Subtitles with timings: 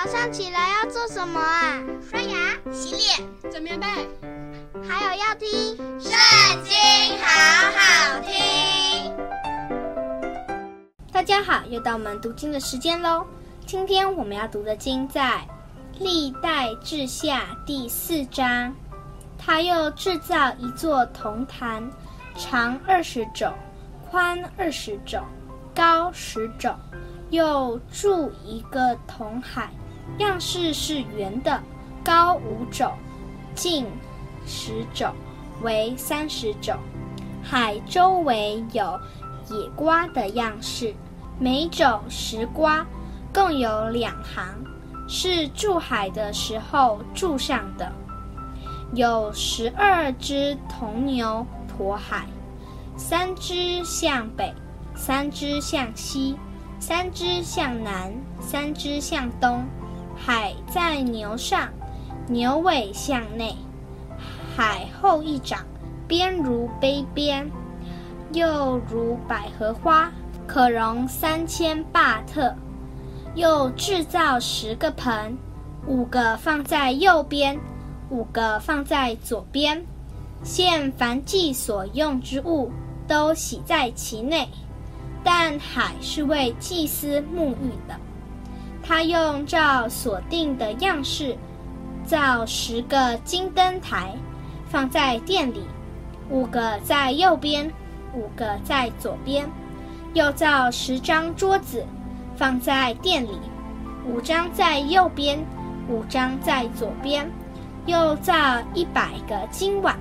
[0.00, 1.82] 早上起来要做什么啊？
[2.08, 3.86] 刷牙、洗脸、整棉被，
[4.88, 5.48] 还有要听
[6.00, 6.12] 《圣
[6.62, 6.72] 经》，
[7.20, 7.26] 好
[7.74, 9.12] 好听。
[11.10, 13.26] 大家好，又到我们读经的时间喽。
[13.66, 15.44] 今天我们要读的经在
[15.98, 18.72] 《历代志下》第四章。
[19.36, 21.90] 他又制造一座铜坛，
[22.36, 23.52] 长二十肘，
[24.08, 25.20] 宽二十肘，
[25.74, 26.72] 高十肘。
[27.30, 29.68] 又筑一个铜海，
[30.16, 31.62] 样式是圆的，
[32.02, 32.90] 高五肘，
[33.54, 33.86] 径
[34.46, 35.12] 十肘，
[35.62, 36.74] 为三十肘。
[37.42, 38.98] 海周围有
[39.48, 40.94] 野瓜的样式，
[41.38, 42.84] 每肘十瓜，
[43.32, 44.44] 共有两行，
[45.06, 47.92] 是铸海的时候铸上的。
[48.94, 52.26] 有十二只铜牛驮海，
[52.96, 54.52] 三只向北，
[54.96, 56.36] 三只向西。
[56.80, 59.66] 三只向南，三只向东，
[60.18, 61.68] 海在牛上，
[62.26, 63.56] 牛尾向内，
[64.54, 65.60] 海后一掌，
[66.06, 67.50] 边如杯边，
[68.32, 70.12] 又如百合花，
[70.46, 72.54] 可容三千巴特。
[73.34, 75.38] 又制造十个盆，
[75.86, 77.58] 五个放在右边，
[78.10, 79.82] 五个放在左边，
[80.42, 82.70] 现凡祭所用之物，
[83.06, 84.48] 都洗在其内。
[85.22, 87.94] 但海是为祭司沐浴的。
[88.88, 91.36] 他用照所定的样式，
[92.06, 94.14] 造十个金灯台，
[94.70, 95.62] 放在殿里，
[96.30, 97.70] 五个在右边，
[98.14, 99.46] 五个在左边。
[100.14, 101.84] 又造十张桌子，
[102.34, 103.38] 放在殿里，
[104.06, 105.38] 五张在右边，
[105.86, 107.30] 五张在左边。
[107.84, 108.32] 又造
[108.72, 109.98] 一百个金碗，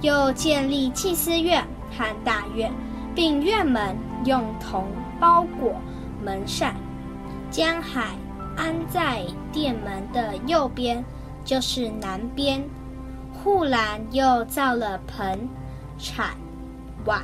[0.00, 1.64] 又建立祭司院
[1.96, 2.72] 和大院，
[3.14, 3.96] 并院门。
[4.24, 4.88] 用铜
[5.20, 5.80] 包裹
[6.24, 6.74] 门扇，
[7.56, 8.18] 将海
[8.54, 11.02] 安在殿门的右边，
[11.42, 12.62] 就是南边。
[13.32, 15.48] 护栏又造了盆、
[15.98, 16.36] 铲、
[17.06, 17.22] 碗，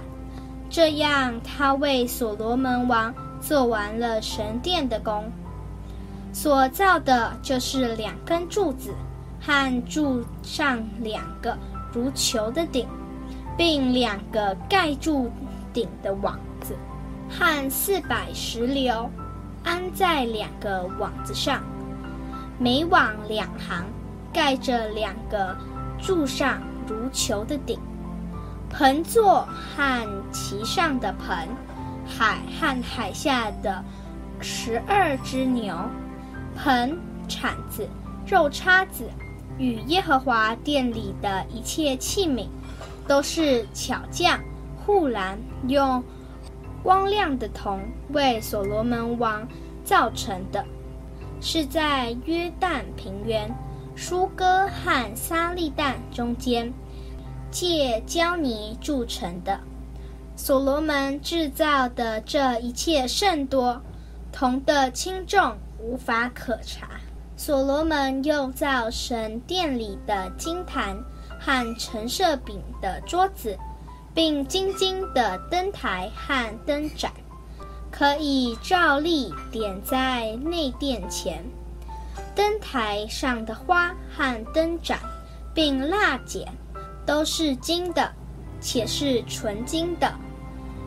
[0.70, 5.30] 这样他为所罗门王做完了神殿的工。
[6.32, 8.94] 所造的就是两根柱子，
[9.38, 11.54] 和柱上两个
[11.92, 12.88] 如球的顶，
[13.54, 15.30] 并两个盖住
[15.74, 16.74] 顶的网子。
[17.28, 19.10] 和四百石榴
[19.64, 21.62] 安在两个网子上，
[22.58, 23.84] 每网两行，
[24.32, 25.56] 盖着两个
[26.00, 27.78] 柱上如球的顶。
[28.70, 31.48] 盆座和其上的盆，
[32.06, 33.84] 海和海下的
[34.40, 35.76] 十二只牛，
[36.56, 36.98] 盆、
[37.28, 37.86] 铲子、
[38.26, 39.10] 肉叉子，
[39.58, 42.46] 与耶和华殿里的一切器皿，
[43.06, 44.40] 都是巧匠
[44.84, 46.02] 护栏用。
[46.82, 49.46] 光亮的铜为所罗门王
[49.84, 50.64] 造成的，
[51.40, 53.54] 是在约旦平原
[53.94, 56.72] 舒哥和撒利旦中间，
[57.50, 59.60] 借胶泥铸成的。
[60.34, 63.80] 所罗门制造的这一切甚多，
[64.32, 66.88] 铜的轻重无法可查。
[67.36, 70.96] 所罗门又造神殿里的金坛
[71.38, 73.56] 和陈设饼的桌子。
[74.14, 77.10] 并金金的灯台和灯盏，
[77.90, 81.44] 可以照例点在内殿前。
[82.34, 84.98] 灯台上的花和灯盏，
[85.54, 86.46] 并蜡剪，
[87.06, 88.10] 都是金的，
[88.60, 90.12] 且是纯金的。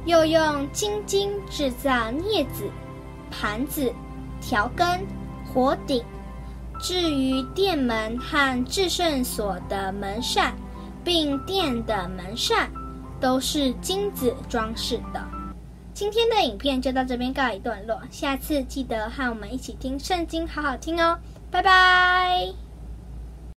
[0.05, 2.69] 又用金金制造镊子、
[3.31, 3.91] 盘子、
[4.39, 4.87] 调羹、
[5.51, 6.03] 火鼎。
[6.79, 10.53] 至于殿门和至圣所的门扇，
[11.03, 12.69] 并殿的门扇。
[13.25, 15.19] 都是金子装饰的。
[15.95, 21.17] 今天的影片就到这边告一段落，下次记得和我们一起听圣经，好好听哦，
[21.49, 22.64] 拜拜。